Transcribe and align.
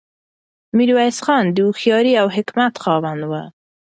میرویس 0.77 1.17
خان 1.25 1.45
د 1.51 1.57
هوښیارۍ 1.67 2.13
او 2.21 2.27
حکمت 2.35 2.73
خاوند 2.83 3.21
و. 3.29 3.33